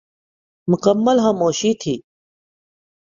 مکمل 0.69 1.17
خاموشی 1.23 1.71
تھی۔ 1.81 1.95